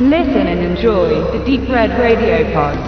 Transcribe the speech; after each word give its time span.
Listen 0.00 0.46
and 0.46 0.60
enjoy 0.60 1.08
the 1.32 1.44
Deep 1.44 1.68
Red 1.68 1.90
Radio 1.98 2.44
Pod. 2.54 2.78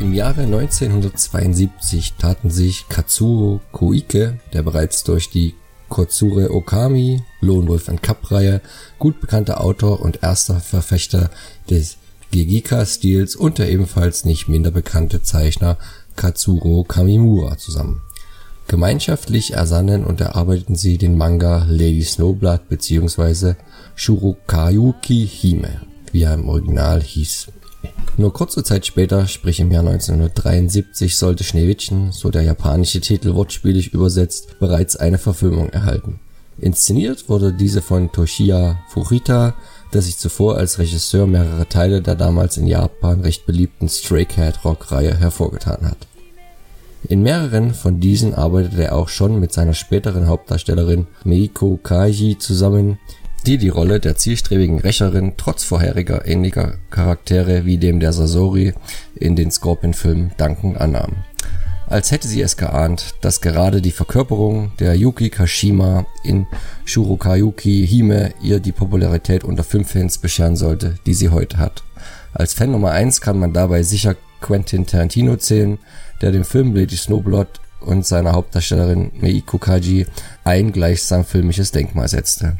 Im 0.00 0.14
Jahre 0.14 0.42
1972 0.42 2.14
taten 2.20 2.50
sich 2.50 2.88
Katsuro 2.88 3.60
Koike, 3.72 4.38
der 4.52 4.62
bereits 4.62 5.02
durch 5.02 5.28
die 5.28 5.54
Kotsure 5.92 6.50
Okami, 6.50 7.22
Lone 7.42 7.78
and 7.86 8.02
Cup-Reihe, 8.02 8.62
gut 8.98 9.20
bekannter 9.20 9.60
Autor 9.60 10.00
und 10.00 10.22
erster 10.22 10.58
Verfechter 10.58 11.30
des 11.68 11.98
Gegika-Stils 12.30 13.36
und 13.36 13.58
der 13.58 13.68
ebenfalls 13.68 14.24
nicht 14.24 14.48
minder 14.48 14.70
bekannte 14.70 15.22
Zeichner 15.22 15.76
Katsuro 16.16 16.84
Kamimura 16.84 17.58
zusammen. 17.58 18.00
Gemeinschaftlich 18.68 19.52
ersannen 19.52 20.06
und 20.06 20.22
erarbeiteten 20.22 20.76
sie 20.76 20.96
den 20.96 21.18
Manga 21.18 21.66
Lady 21.68 22.02
Snowblood 22.02 22.70
bzw. 22.70 23.56
Shurokayuki 23.94 25.26
Hime, 25.26 25.82
wie 26.10 26.22
er 26.22 26.32
im 26.32 26.48
Original 26.48 27.02
hieß. 27.02 27.48
Nur 28.16 28.32
kurze 28.32 28.62
Zeit 28.62 28.86
später, 28.86 29.26
sprich 29.26 29.58
im 29.60 29.70
Jahr 29.70 29.86
1973, 29.86 31.16
sollte 31.16 31.44
Schneewittchen, 31.44 32.12
so 32.12 32.30
der 32.30 32.42
japanische 32.42 33.00
Titel 33.00 33.34
wortspielig 33.34 33.92
übersetzt, 33.94 34.58
bereits 34.58 34.96
eine 34.96 35.18
Verfilmung 35.18 35.70
erhalten. 35.70 36.20
Inszeniert 36.58 37.28
wurde 37.28 37.52
diese 37.52 37.80
von 37.80 38.12
Toshiya 38.12 38.78
Fujita, 38.88 39.54
der 39.92 40.02
sich 40.02 40.18
zuvor 40.18 40.56
als 40.56 40.78
Regisseur 40.78 41.26
mehrere 41.26 41.68
Teile 41.68 42.02
der 42.02 42.14
damals 42.14 42.56
in 42.56 42.66
Japan 42.66 43.20
recht 43.20 43.46
beliebten 43.46 43.88
Stray 43.88 44.26
Cat 44.26 44.64
Rock 44.64 44.92
Reihe 44.92 45.16
hervorgetan 45.18 45.90
hat. 45.90 46.06
In 47.08 47.22
mehreren 47.22 47.74
von 47.74 47.98
diesen 47.98 48.34
arbeitete 48.34 48.84
er 48.84 48.94
auch 48.94 49.08
schon 49.08 49.40
mit 49.40 49.52
seiner 49.52 49.74
späteren 49.74 50.28
Hauptdarstellerin 50.28 51.08
Meiko 51.24 51.78
Kaji 51.82 52.38
zusammen, 52.38 52.98
die 53.42 53.58
die 53.58 53.68
Rolle 53.68 54.00
der 54.00 54.16
zielstrebigen 54.16 54.78
Rächerin 54.78 55.34
trotz 55.36 55.64
vorheriger 55.64 56.26
ähnlicher 56.26 56.74
Charaktere 56.90 57.64
wie 57.64 57.78
dem 57.78 58.00
der 58.00 58.12
Sasori 58.12 58.74
in 59.14 59.36
den 59.36 59.50
Scorpion-Filmen 59.50 60.32
dankend 60.36 60.80
annahm. 60.80 61.24
Als 61.86 62.10
hätte 62.10 62.28
sie 62.28 62.40
es 62.40 62.56
geahnt, 62.56 63.16
dass 63.20 63.40
gerade 63.40 63.82
die 63.82 63.90
Verkörperung 63.90 64.72
der 64.78 64.94
Yuki 64.94 65.28
Kashima 65.28 66.06
in 66.24 66.46
Shurokayuki 66.84 67.86
Hime 67.86 68.32
ihr 68.42 68.60
die 68.60 68.72
Popularität 68.72 69.44
unter 69.44 69.64
Filmfans 69.64 70.18
bescheren 70.18 70.56
sollte, 70.56 70.94
die 71.04 71.14
sie 71.14 71.28
heute 71.28 71.58
hat. 71.58 71.82
Als 72.32 72.54
Fan 72.54 72.70
Nummer 72.70 72.92
1 72.92 73.20
kann 73.20 73.38
man 73.38 73.52
dabei 73.52 73.82
sicher 73.82 74.16
Quentin 74.40 74.86
Tarantino 74.86 75.36
zählen, 75.36 75.78
der 76.22 76.32
dem 76.32 76.44
Film 76.44 76.74
Lady 76.74 76.96
Snowblood 76.96 77.60
und 77.80 78.06
seiner 78.06 78.32
Hauptdarstellerin 78.32 79.10
Meiko 79.20 79.58
Kaji 79.58 80.06
ein 80.44 80.72
gleichsam 80.72 81.24
filmisches 81.24 81.72
Denkmal 81.72 82.08
setzte. 82.08 82.56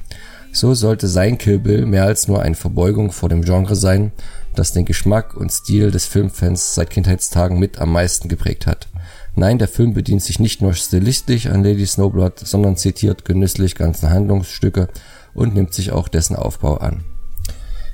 So 0.54 0.74
sollte 0.74 1.08
sein 1.08 1.38
Kill 1.38 1.58
Bill 1.58 1.86
mehr 1.86 2.04
als 2.04 2.28
nur 2.28 2.42
eine 2.42 2.54
Verbeugung 2.54 3.10
vor 3.10 3.30
dem 3.30 3.42
Genre 3.42 3.74
sein, 3.74 4.12
das 4.54 4.72
den 4.72 4.84
Geschmack 4.84 5.34
und 5.34 5.50
Stil 5.50 5.90
des 5.90 6.04
Filmfans 6.04 6.74
seit 6.74 6.90
Kindheitstagen 6.90 7.58
mit 7.58 7.78
am 7.78 7.90
meisten 7.90 8.28
geprägt 8.28 8.66
hat. 8.66 8.86
Nein, 9.34 9.58
der 9.58 9.68
Film 9.68 9.94
bedient 9.94 10.22
sich 10.22 10.38
nicht 10.38 10.60
nur 10.60 10.74
stilistisch 10.74 11.46
an 11.46 11.64
Lady 11.64 11.86
Snowblood, 11.86 12.38
sondern 12.38 12.76
zitiert 12.76 13.24
genüsslich 13.24 13.74
ganze 13.74 14.10
Handlungsstücke 14.10 14.88
und 15.32 15.54
nimmt 15.54 15.72
sich 15.72 15.90
auch 15.90 16.08
dessen 16.08 16.36
Aufbau 16.36 16.76
an. 16.76 17.02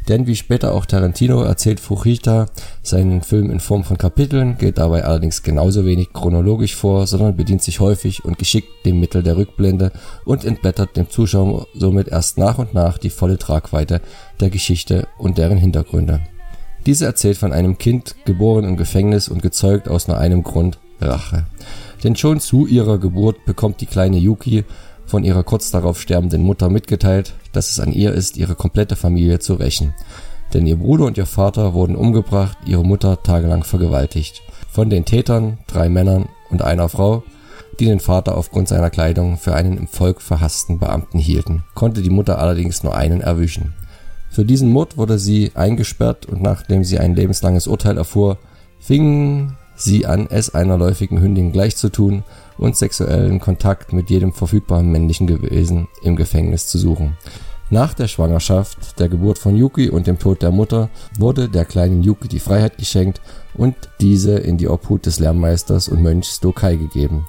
Denn 0.08 0.26
wie 0.26 0.36
später 0.36 0.72
auch 0.72 0.86
Tarantino 0.86 1.42
erzählt 1.42 1.80
Fujita 1.80 2.46
seinen 2.82 3.20
Film 3.20 3.50
in 3.50 3.60
Form 3.60 3.84
von 3.84 3.98
Kapiteln, 3.98 4.56
geht 4.56 4.78
dabei 4.78 5.04
allerdings 5.04 5.42
genauso 5.42 5.84
wenig 5.84 6.14
chronologisch 6.14 6.74
vor, 6.74 7.06
sondern 7.06 7.36
bedient 7.36 7.62
sich 7.62 7.80
häufig 7.80 8.24
und 8.24 8.38
geschickt 8.38 8.68
dem 8.86 9.00
Mittel 9.00 9.22
der 9.22 9.36
Rückblende 9.36 9.92
und 10.24 10.46
entblättert 10.46 10.96
dem 10.96 11.10
Zuschauer 11.10 11.66
somit 11.74 12.08
erst 12.08 12.38
nach 12.38 12.58
und 12.58 12.72
nach 12.72 12.96
die 12.96 13.10
volle 13.10 13.36
Tragweite 13.36 14.00
der 14.40 14.48
Geschichte 14.48 15.06
und 15.18 15.36
deren 15.36 15.58
Hintergründe. 15.58 16.20
Diese 16.86 17.04
erzählt 17.04 17.36
von 17.36 17.52
einem 17.52 17.76
Kind, 17.76 18.16
geboren 18.24 18.64
im 18.64 18.78
Gefängnis 18.78 19.28
und 19.28 19.42
gezeugt 19.42 19.88
aus 19.88 20.08
nur 20.08 20.16
einem 20.16 20.42
Grund, 20.42 20.78
Rache. 21.00 21.44
Denn 22.02 22.16
schon 22.16 22.40
zu 22.40 22.66
ihrer 22.66 22.98
Geburt 22.98 23.44
bekommt 23.44 23.80
die 23.80 23.86
kleine 23.86 24.16
Yuki 24.16 24.64
von 25.08 25.24
ihrer 25.24 25.42
kurz 25.42 25.70
darauf 25.70 26.00
sterbenden 26.00 26.42
Mutter 26.42 26.68
mitgeteilt, 26.68 27.34
dass 27.52 27.70
es 27.70 27.80
an 27.80 27.92
ihr 27.92 28.12
ist, 28.12 28.36
ihre 28.36 28.54
komplette 28.54 28.94
Familie 28.94 29.38
zu 29.38 29.54
rächen. 29.54 29.94
Denn 30.54 30.66
ihr 30.66 30.76
Bruder 30.76 31.06
und 31.06 31.18
ihr 31.18 31.26
Vater 31.26 31.74
wurden 31.74 31.96
umgebracht, 31.96 32.56
ihre 32.66 32.84
Mutter 32.84 33.22
tagelang 33.22 33.64
vergewaltigt. 33.64 34.42
Von 34.70 34.90
den 34.90 35.04
Tätern, 35.04 35.58
drei 35.66 35.88
Männern 35.88 36.28
und 36.50 36.62
einer 36.62 36.88
Frau, 36.88 37.22
die 37.80 37.86
den 37.86 38.00
Vater 38.00 38.36
aufgrund 38.36 38.68
seiner 38.68 38.90
Kleidung 38.90 39.38
für 39.38 39.54
einen 39.54 39.76
im 39.76 39.86
Volk 39.86 40.20
verhassten 40.20 40.78
Beamten 40.78 41.18
hielten, 41.18 41.64
konnte 41.74 42.02
die 42.02 42.10
Mutter 42.10 42.38
allerdings 42.38 42.82
nur 42.82 42.94
einen 42.94 43.20
erwischen. 43.20 43.74
Für 44.30 44.44
diesen 44.44 44.70
Mord 44.70 44.96
wurde 44.96 45.18
sie 45.18 45.52
eingesperrt 45.54 46.26
und 46.26 46.42
nachdem 46.42 46.84
sie 46.84 46.98
ein 46.98 47.14
lebenslanges 47.14 47.66
Urteil 47.66 47.96
erfuhr, 47.96 48.38
fingen 48.78 49.56
sie 49.78 50.06
an, 50.06 50.26
es 50.28 50.54
einer 50.54 50.76
läufigen 50.76 51.20
Hündin 51.20 51.52
gleichzutun 51.52 52.24
und 52.58 52.76
sexuellen 52.76 53.40
Kontakt 53.40 53.92
mit 53.92 54.10
jedem 54.10 54.32
verfügbaren 54.32 54.90
männlichen 54.90 55.42
Wesen 55.42 55.88
im 56.02 56.16
Gefängnis 56.16 56.66
zu 56.66 56.78
suchen. 56.78 57.16
Nach 57.70 57.92
der 57.92 58.08
Schwangerschaft, 58.08 58.98
der 58.98 59.08
Geburt 59.08 59.38
von 59.38 59.54
Yuki 59.54 59.90
und 59.90 60.06
dem 60.06 60.18
Tod 60.18 60.40
der 60.40 60.50
Mutter 60.50 60.88
wurde 61.18 61.50
der 61.50 61.66
kleinen 61.66 62.02
Yuki 62.02 62.26
die 62.26 62.40
Freiheit 62.40 62.78
geschenkt 62.78 63.20
und 63.54 63.74
diese 64.00 64.38
in 64.38 64.56
die 64.56 64.68
Obhut 64.68 65.04
des 65.04 65.18
Lehrmeisters 65.18 65.88
und 65.88 66.02
Mönchs 66.02 66.40
Dokai 66.40 66.76
gegeben. 66.76 67.26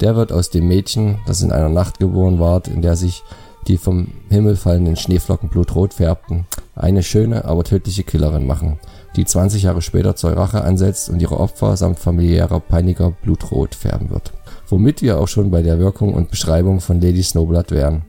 Der 0.00 0.14
wird 0.14 0.30
aus 0.30 0.50
dem 0.50 0.68
Mädchen, 0.68 1.18
das 1.26 1.40
in 1.40 1.52
einer 1.52 1.70
Nacht 1.70 1.98
geboren 1.98 2.38
ward, 2.38 2.68
in 2.68 2.82
der 2.82 2.96
sich 2.96 3.22
die 3.66 3.78
vom 3.78 4.08
Himmel 4.28 4.56
fallenden 4.56 4.96
Schneeflocken 4.96 5.48
blutrot 5.48 5.94
färbten, 5.94 6.46
eine 6.76 7.02
schöne, 7.02 7.44
aber 7.46 7.64
tödliche 7.64 8.04
Killerin 8.04 8.46
machen, 8.46 8.78
die 9.16 9.24
20 9.24 9.62
Jahre 9.62 9.82
später 9.82 10.16
zur 10.16 10.32
Rache 10.32 10.62
ansetzt 10.62 11.08
und 11.10 11.20
ihre 11.20 11.40
Opfer 11.40 11.76
samt 11.76 11.98
familiärer 11.98 12.60
Peiniger 12.60 13.10
blutrot 13.10 13.74
färben 13.74 14.10
wird 14.10 14.32
womit 14.70 15.02
wir 15.02 15.18
auch 15.18 15.28
schon 15.28 15.50
bei 15.50 15.62
der 15.62 15.78
Wirkung 15.78 16.14
und 16.14 16.30
Beschreibung 16.30 16.80
von 16.80 17.00
Lady 17.00 17.22
Snowblood 17.22 17.70
wären. 17.70 18.02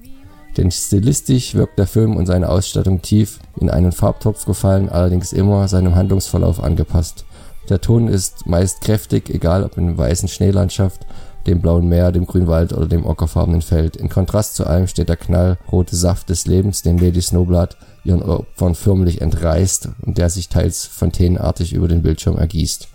Denn 0.58 0.72
stilistisch 0.72 1.56
wirkt 1.56 1.80
der 1.80 1.88
Film 1.88 2.18
und 2.18 2.26
seine 2.26 2.50
Ausstattung 2.50 3.02
tief 3.02 3.40
in 3.60 3.70
einen 3.70 3.92
Farbtopf 3.92 4.46
gefallen, 4.46 4.90
allerdings 4.90 5.32
immer 5.32 5.68
seinem 5.68 5.96
Handlungsverlauf 5.96 6.62
angepasst. 6.62 7.26
Der 7.70 7.80
Ton 7.82 8.08
ist 8.08 8.48
meist 8.48 8.82
kräftig, 8.82 9.30
egal 9.30 9.64
ob 9.64 9.78
in 9.78 9.98
weißen 9.98 10.28
Schneelandschaft, 10.28 11.06
dem 11.48 11.62
blauen 11.62 11.88
Meer, 11.88 12.12
dem 12.12 12.26
grünen 12.26 12.48
Wald 12.48 12.74
oder 12.74 12.88
dem 12.88 13.06
ockerfarbenen 13.06 13.62
Feld. 13.62 13.96
In 13.96 14.10
Kontrast 14.10 14.56
zu 14.56 14.66
allem 14.68 14.88
steht 14.88 15.10
der 15.10 15.18
knallrote 15.18 15.96
Saft 15.96 16.30
des 16.30 16.46
Lebens, 16.46 16.82
den 16.82 16.98
Lady 16.98 17.22
Snowblood 17.22 17.78
ihren 18.04 18.22
Opfern 18.22 18.76
förmlich 18.76 19.22
entreißt 19.22 19.90
und 20.02 20.18
der 20.18 20.30
sich 20.30 20.50
teils 20.50 20.86
fontänenartig 20.86 21.74
über 21.74 21.88
den 21.88 22.02
Bildschirm 22.02 22.38
ergießt. 22.38 22.88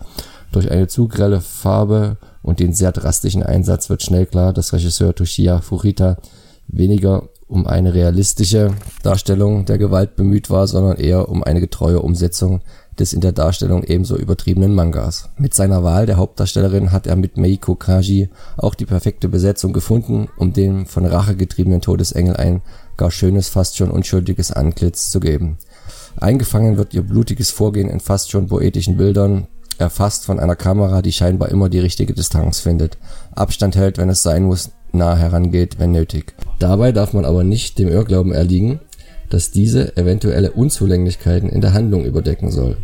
Durch 0.51 0.71
eine 0.71 0.87
zu 0.87 1.07
grelle 1.07 1.41
Farbe 1.41 2.17
und 2.41 2.59
den 2.59 2.73
sehr 2.73 2.91
drastischen 2.91 3.43
Einsatz 3.43 3.89
wird 3.89 4.03
schnell 4.03 4.25
klar, 4.25 4.53
dass 4.53 4.73
Regisseur 4.73 5.13
Toshiya 5.13 5.61
Fujita 5.61 6.17
weniger 6.67 7.23
um 7.47 7.67
eine 7.67 7.93
realistische 7.93 8.73
Darstellung 9.03 9.65
der 9.65 9.77
Gewalt 9.77 10.15
bemüht 10.15 10.49
war, 10.49 10.67
sondern 10.67 10.97
eher 10.97 11.29
um 11.29 11.43
eine 11.43 11.59
getreue 11.59 12.01
Umsetzung 12.01 12.61
des 12.99 13.13
in 13.13 13.21
der 13.21 13.31
Darstellung 13.31 13.83
ebenso 13.83 14.17
übertriebenen 14.17 14.73
Mangas. 14.73 15.29
Mit 15.37 15.53
seiner 15.53 15.83
Wahl 15.83 16.05
der 16.05 16.17
Hauptdarstellerin 16.17 16.91
hat 16.91 17.07
er 17.07 17.15
mit 17.15 17.37
Meiko 17.37 17.75
Kaji 17.75 18.29
auch 18.57 18.75
die 18.75 18.85
perfekte 18.85 19.29
Besetzung 19.29 19.73
gefunden, 19.73 20.29
um 20.37 20.53
dem 20.53 20.85
von 20.85 21.05
Rache 21.05 21.35
getriebenen 21.35 21.81
Todesengel 21.81 22.35
ein 22.35 22.61
gar 22.97 23.11
schönes, 23.11 23.49
fast 23.49 23.77
schon 23.77 23.91
unschuldiges 23.91 24.51
Antlitz 24.51 25.09
zu 25.09 25.19
geben. 25.19 25.57
Eingefangen 26.17 26.77
wird 26.77 26.93
ihr 26.93 27.01
blutiges 27.01 27.51
Vorgehen 27.51 27.89
in 27.89 27.99
fast 27.99 28.31
schon 28.31 28.47
poetischen 28.47 28.97
Bildern, 28.97 29.47
erfasst 29.77 30.25
von 30.25 30.39
einer 30.39 30.55
Kamera, 30.55 31.01
die 31.01 31.11
scheinbar 31.11 31.49
immer 31.49 31.67
die 31.67 31.79
richtige 31.79 32.13
Distanz 32.13 32.59
findet, 32.59 32.97
Abstand 33.33 33.75
hält, 33.75 33.97
wenn 33.97 34.09
es 34.09 34.23
sein 34.23 34.43
muss, 34.43 34.71
nah 34.93 35.15
herangeht, 35.15 35.77
wenn 35.79 35.91
nötig. 35.91 36.33
Dabei 36.59 36.93
darf 36.93 37.11
man 37.11 37.25
aber 37.25 37.43
nicht 37.43 37.77
dem 37.77 37.89
Irrglauben 37.89 38.31
erliegen, 38.31 38.79
dass 39.29 39.51
diese 39.51 39.95
eventuelle 39.97 40.51
Unzulänglichkeiten 40.51 41.49
in 41.49 41.61
der 41.61 41.73
Handlung 41.73 42.05
überdecken 42.05 42.51
soll. 42.51 42.77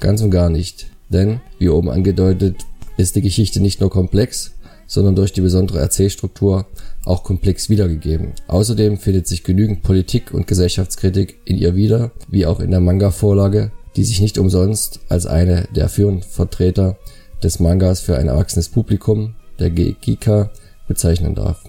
Ganz 0.00 0.22
und 0.22 0.30
gar 0.30 0.50
nicht. 0.50 0.86
Denn, 1.08 1.40
wie 1.58 1.68
oben 1.68 1.90
angedeutet, 1.90 2.56
ist 2.96 3.16
die 3.16 3.22
Geschichte 3.22 3.60
nicht 3.60 3.80
nur 3.80 3.90
komplex, 3.90 4.52
sondern 4.86 5.14
durch 5.14 5.32
die 5.32 5.40
besondere 5.40 5.80
Erzählstruktur 5.80 6.66
auch 7.04 7.22
komplex 7.22 7.68
wiedergegeben. 7.68 8.32
Außerdem 8.48 8.98
findet 8.98 9.26
sich 9.26 9.44
genügend 9.44 9.82
Politik 9.82 10.32
und 10.32 10.46
Gesellschaftskritik 10.46 11.38
in 11.44 11.58
ihr 11.58 11.76
wieder, 11.76 12.12
wie 12.28 12.46
auch 12.46 12.60
in 12.60 12.70
der 12.70 12.80
Manga-Vorlage, 12.80 13.70
die 13.96 14.04
sich 14.04 14.20
nicht 14.20 14.38
umsonst 14.38 15.00
als 15.08 15.26
eine 15.26 15.68
der 15.74 15.88
führenden 15.88 16.22
Vertreter 16.22 16.96
des 17.42 17.60
Mangas 17.60 18.00
für 18.00 18.16
ein 18.16 18.28
erwachsenes 18.28 18.68
Publikum, 18.68 19.34
der 19.58 19.70
Geekika, 19.70 20.50
bezeichnen 20.88 21.34
darf. 21.34 21.62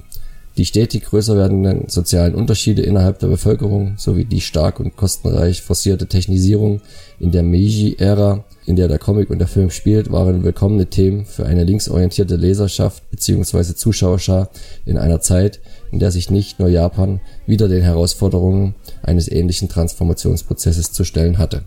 Die 0.57 0.65
stetig 0.65 1.04
größer 1.04 1.38
werdenden 1.38 1.88
sozialen 1.88 2.33
Unterschiede 2.33 2.81
innerhalb 2.81 3.19
der 3.19 3.27
Bevölkerung 3.27 3.94
sowie 3.98 4.25
die 4.25 4.42
stark 4.42 4.80
und 4.80 4.95
kostenreich 4.95 5.62
forcierte 5.62 6.07
Technisierung 6.07 6.81
in 7.19 7.31
der 7.31 7.44
Meiji-Ära, 7.44 8.44
in 8.65 8.75
der 8.75 8.88
der 8.88 8.98
Comic 8.98 9.30
und 9.30 9.38
der 9.38 9.48
Film 9.48 9.69
spielt, 9.69 10.12
waren 10.12 10.44
willkommene 10.44 10.88
Themen 10.88 11.25
für 11.25 11.45
eine 11.45 11.63
linksorientierte 11.63 12.38
Leserschaft 12.38 13.07
bzw. 13.12 13.75
Zuschauerschar 13.75 14.50
in 14.83 14.98
einer 14.98 15.21
Zeit, 15.21 15.59
in 15.92 16.00
der 16.00 16.09
sich 16.09 16.31
nicht 16.31 16.57
nur 16.57 16.69
Japan 16.69 17.21
wieder 17.45 17.68
den 17.68 17.83
Herausforderungen 17.83 18.74
eines 19.03 19.31
ähnlichen 19.31 19.69
Transformationsprozesses 19.69 20.92
zu 20.92 21.03
stellen 21.03 21.38
hatte. 21.38 21.65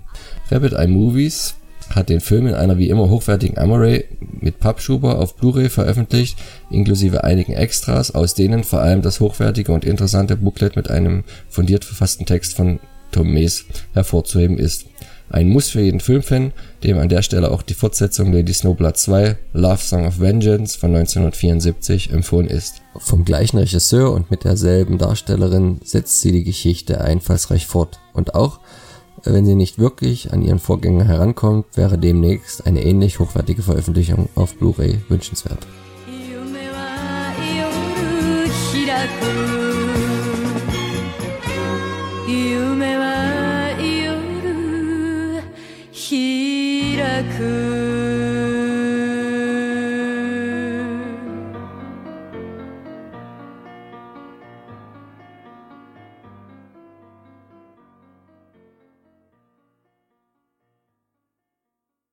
Rabbit 0.50 0.72
Eye 0.72 0.88
Movies 0.88 1.54
hat 1.90 2.08
den 2.08 2.20
Film 2.20 2.46
in 2.46 2.54
einer 2.54 2.78
wie 2.78 2.88
immer 2.88 3.10
hochwertigen 3.10 3.58
Amaray 3.58 4.04
mit 4.40 4.60
Pappschuber 4.60 5.18
auf 5.18 5.36
Blu-ray 5.36 5.68
veröffentlicht, 5.68 6.38
inklusive 6.70 7.24
einigen 7.24 7.52
Extras, 7.52 8.14
aus 8.14 8.34
denen 8.34 8.64
vor 8.64 8.80
allem 8.80 9.02
das 9.02 9.20
hochwertige 9.20 9.72
und 9.72 9.84
interessante 9.84 10.36
Booklet 10.36 10.76
mit 10.76 10.90
einem 10.90 11.24
fundiert 11.48 11.84
verfassten 11.84 12.26
Text 12.26 12.56
von 12.56 12.78
Tom 13.10 13.32
Mees 13.32 13.66
hervorzuheben 13.92 14.58
ist. 14.58 14.86
Ein 15.32 15.48
Muss 15.48 15.68
für 15.68 15.80
jeden 15.80 16.00
Filmfan, 16.00 16.52
dem 16.82 16.98
an 16.98 17.08
der 17.08 17.22
Stelle 17.22 17.52
auch 17.52 17.62
die 17.62 17.74
Fortsetzung 17.74 18.32
Lady 18.32 18.52
Snowblood 18.52 18.96
2 18.96 19.36
Love 19.52 19.78
Song 19.78 20.04
of 20.04 20.18
Vengeance 20.18 20.76
von 20.76 20.90
1974 20.90 22.10
empfohlen 22.10 22.48
ist. 22.48 22.82
Vom 22.98 23.24
gleichen 23.24 23.58
Regisseur 23.58 24.12
und 24.12 24.32
mit 24.32 24.42
derselben 24.42 24.98
Darstellerin 24.98 25.80
setzt 25.84 26.20
sie 26.20 26.32
die 26.32 26.42
Geschichte 26.42 27.00
einfallsreich 27.00 27.68
fort 27.68 28.00
und 28.12 28.34
auch 28.34 28.58
wenn 29.24 29.44
sie 29.44 29.54
nicht 29.54 29.78
wirklich 29.78 30.32
an 30.32 30.42
ihren 30.42 30.58
Vorgänger 30.58 31.04
herankommt, 31.04 31.66
wäre 31.76 31.98
demnächst 31.98 32.66
eine 32.66 32.82
ähnlich 32.82 33.18
hochwertige 33.18 33.62
Veröffentlichung 33.62 34.28
auf 34.34 34.54
Blu-ray 34.56 35.00
wünschenswert. 35.08 35.66
could 47.40 47.69